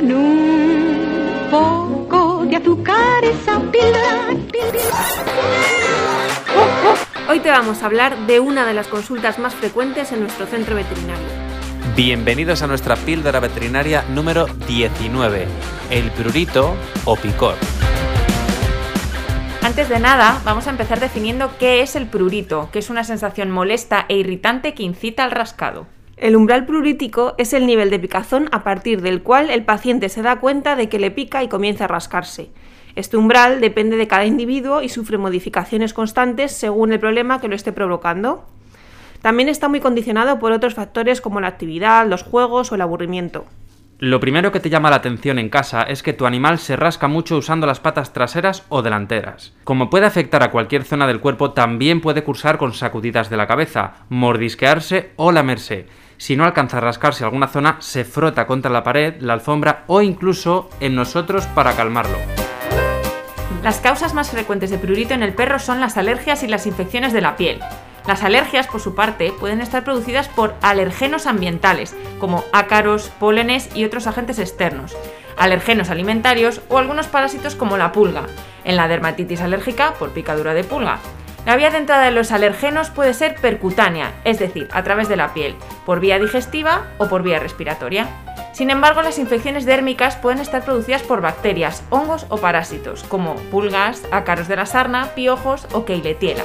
[0.00, 4.28] con un poco de azúcar esa píldora.
[7.28, 10.74] Hoy te vamos a hablar de una de las consultas más frecuentes en nuestro centro
[10.74, 11.26] veterinario.
[11.94, 15.46] Bienvenidos a nuestra píldora veterinaria número 19,
[15.90, 16.74] el prurito
[17.04, 17.56] o picor.
[19.62, 23.50] Antes de nada, vamos a empezar definiendo qué es el prurito, que es una sensación
[23.50, 25.86] molesta e irritante que incita al rascado.
[26.20, 30.20] El umbral prurítico es el nivel de picazón a partir del cual el paciente se
[30.20, 32.50] da cuenta de que le pica y comienza a rascarse.
[32.94, 37.54] Este umbral depende de cada individuo y sufre modificaciones constantes según el problema que lo
[37.54, 38.44] esté provocando.
[39.22, 43.46] También está muy condicionado por otros factores como la actividad, los juegos o el aburrimiento.
[44.02, 47.06] Lo primero que te llama la atención en casa es que tu animal se rasca
[47.06, 49.52] mucho usando las patas traseras o delanteras.
[49.62, 53.46] Como puede afectar a cualquier zona del cuerpo, también puede cursar con sacudidas de la
[53.46, 55.86] cabeza, mordisquearse o lamerse.
[56.16, 60.00] Si no alcanza a rascarse alguna zona, se frota contra la pared, la alfombra o
[60.00, 62.16] incluso en nosotros para calmarlo.
[63.62, 67.12] Las causas más frecuentes de prurito en el perro son las alergias y las infecciones
[67.12, 67.60] de la piel.
[68.06, 73.84] Las alergias, por su parte, pueden estar producidas por alergenos ambientales, como ácaros, pólenes y
[73.84, 74.96] otros agentes externos,
[75.36, 78.26] alergenos alimentarios o algunos parásitos como la pulga,
[78.64, 80.98] en la dermatitis alérgica por picadura de pulga.
[81.46, 85.16] La vía de entrada de los alergenos puede ser percutánea, es decir, a través de
[85.16, 85.56] la piel,
[85.86, 88.06] por vía digestiva o por vía respiratoria.
[88.52, 94.02] Sin embargo, las infecciones dérmicas pueden estar producidas por bacterias, hongos o parásitos, como pulgas,
[94.10, 96.42] ácaros de la sarna, piojos o keiletiela.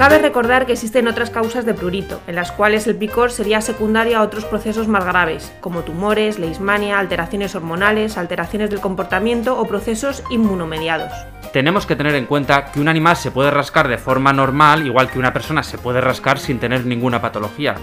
[0.00, 4.16] Cabe recordar que existen otras causas de prurito, en las cuales el picor sería secundario
[4.16, 10.22] a otros procesos más graves, como tumores, leishmania, alteraciones hormonales, alteraciones del comportamiento o procesos
[10.30, 11.12] inmunomediados.
[11.52, 15.10] Tenemos que tener en cuenta que un animal se puede rascar de forma normal, igual
[15.10, 17.74] que una persona se puede rascar sin tener ninguna patología.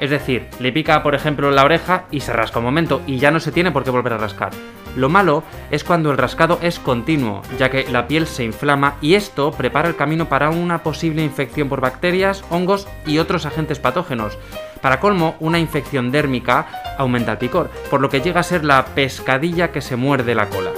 [0.00, 3.30] Es decir, le pica por ejemplo la oreja y se rasca un momento y ya
[3.30, 4.52] no se tiene por qué volver a rascar.
[4.96, 9.14] Lo malo es cuando el rascado es continuo, ya que la piel se inflama y
[9.14, 14.38] esto prepara el camino para una posible infección por bacterias, hongos y otros agentes patógenos.
[14.80, 16.66] Para colmo, una infección dérmica
[16.98, 20.48] aumenta el picor, por lo que llega a ser la pescadilla que se muerde la
[20.48, 20.70] cola.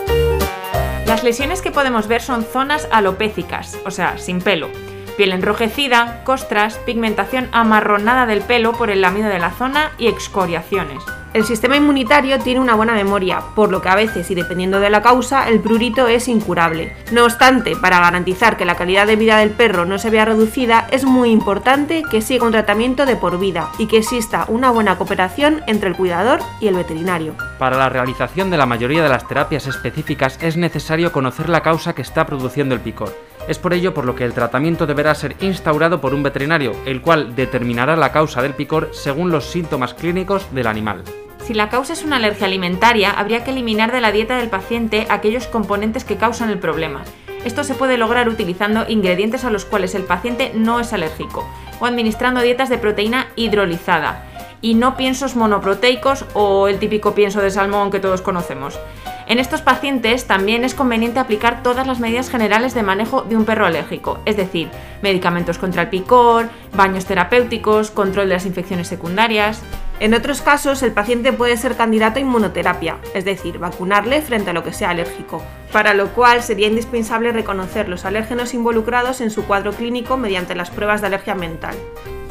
[1.07, 4.69] Las lesiones que podemos ver son zonas alopécicas, o sea, sin pelo.
[5.17, 11.03] Piel enrojecida, costras, pigmentación amarronada del pelo por el lamido de la zona y excoriaciones.
[11.35, 14.89] El sistema inmunitario tiene una buena memoria, por lo que a veces y dependiendo de
[14.89, 16.97] la causa, el prurito es incurable.
[17.13, 20.87] No obstante, para garantizar que la calidad de vida del perro no se vea reducida,
[20.91, 24.97] es muy importante que siga un tratamiento de por vida y que exista una buena
[24.97, 27.35] cooperación entre el cuidador y el veterinario.
[27.59, 31.95] Para la realización de la mayoría de las terapias específicas es necesario conocer la causa
[31.95, 33.15] que está produciendo el picor.
[33.49, 37.01] Es por ello por lo que el tratamiento deberá ser instaurado por un veterinario, el
[37.01, 41.03] cual determinará la causa del picor según los síntomas clínicos del animal.
[41.49, 45.07] Si la causa es una alergia alimentaria, habría que eliminar de la dieta del paciente
[45.09, 47.05] aquellos componentes que causan el problema.
[47.43, 51.49] Esto se puede lograr utilizando ingredientes a los cuales el paciente no es alérgico
[51.81, 54.27] o administrando dietas de proteína hidrolizada
[54.61, 58.79] y no piensos monoproteicos o el típico pienso de salmón que todos conocemos.
[59.27, 63.47] En estos pacientes también es conveniente aplicar todas las medidas generales de manejo de un
[63.47, 64.69] perro alérgico, es decir,
[65.01, 69.63] medicamentos contra el picor, baños terapéuticos, control de las infecciones secundarias.
[70.01, 74.53] En otros casos, el paciente puede ser candidato a inmunoterapia, es decir, vacunarle frente a
[74.53, 75.43] lo que sea alérgico,
[75.73, 80.71] para lo cual sería indispensable reconocer los alérgenos involucrados en su cuadro clínico mediante las
[80.71, 81.75] pruebas de alergia mental.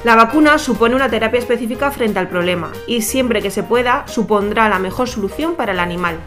[0.05, 4.69] La vacuna supone una terapia específica frente al problema y siempre que se pueda supondrá
[4.69, 6.17] la mejor solución para el animal.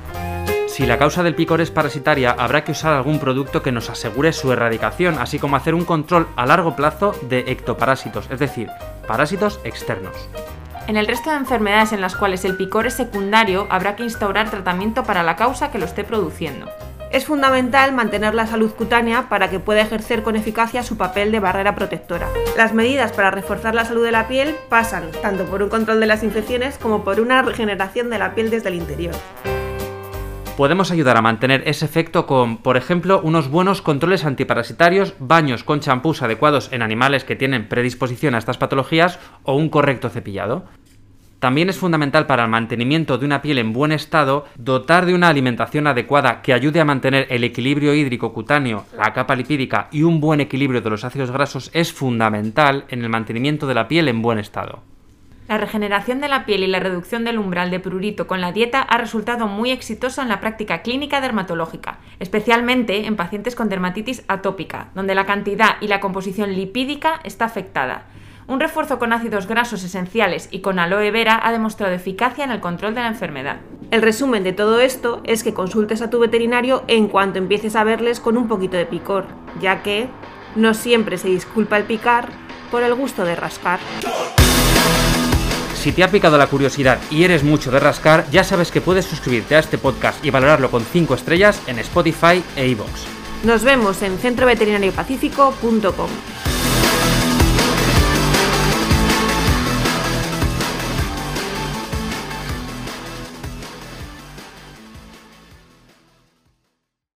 [0.67, 4.33] Si la causa del picor es parasitaria, habrá que usar algún producto que nos asegure
[4.33, 8.69] su erradicación, así como hacer un control a largo plazo de ectoparásitos, es decir,
[9.07, 10.29] parásitos externos.
[10.91, 14.51] En el resto de enfermedades en las cuales el picor es secundario, habrá que instaurar
[14.51, 16.69] tratamiento para la causa que lo esté produciendo.
[17.13, 21.39] Es fundamental mantener la salud cutánea para que pueda ejercer con eficacia su papel de
[21.39, 22.27] barrera protectora.
[22.57, 26.07] Las medidas para reforzar la salud de la piel pasan tanto por un control de
[26.09, 29.15] las infecciones como por una regeneración de la piel desde el interior
[30.57, 35.81] podemos ayudar a mantener ese efecto con, por ejemplo, unos buenos controles antiparasitarios, baños con
[35.81, 40.65] champús adecuados en animales que tienen predisposición a estas patologías o un correcto cepillado.
[41.41, 45.29] También es fundamental para el mantenimiento de una piel en buen estado dotar de una
[45.29, 50.21] alimentación adecuada que ayude a mantener el equilibrio hídrico cutáneo, la capa lipídica y un
[50.21, 54.21] buen equilibrio de los ácidos grasos es fundamental en el mantenimiento de la piel en
[54.21, 54.90] buen estado.
[55.51, 58.83] La regeneración de la piel y la reducción del umbral de prurito con la dieta
[58.83, 64.91] ha resultado muy exitosa en la práctica clínica dermatológica, especialmente en pacientes con dermatitis atópica,
[64.95, 68.05] donde la cantidad y la composición lipídica está afectada.
[68.47, 72.61] Un refuerzo con ácidos grasos esenciales y con aloe vera ha demostrado eficacia en el
[72.61, 73.57] control de la enfermedad.
[73.91, 77.83] El resumen de todo esto es que consultes a tu veterinario en cuanto empieces a
[77.83, 79.27] verles con un poquito de picor,
[79.61, 80.07] ya que
[80.55, 82.29] no siempre se disculpa el picar
[82.71, 83.81] por el gusto de rascar.
[85.81, 89.07] Si te ha picado la curiosidad y eres mucho de rascar, ya sabes que puedes
[89.07, 92.91] suscribirte a este podcast y valorarlo con 5 estrellas en Spotify e iVoox.
[93.45, 96.11] Nos vemos en centroveterinariopacífico.com.